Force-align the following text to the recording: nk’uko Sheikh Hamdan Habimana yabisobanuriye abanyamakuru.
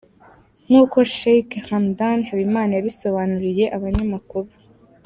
nk’uko 0.65 0.97
Sheikh 1.17 1.51
Hamdan 1.67 2.19
Habimana 2.27 2.71
yabisobanuriye 2.73 3.65
abanyamakuru. 3.77 4.47